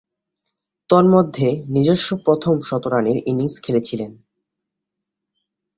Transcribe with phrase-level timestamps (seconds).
[0.89, 4.11] তন্মধ্যে, নিজস্ব প্রথম শতরানের ইনিংস খেলেছিলেন।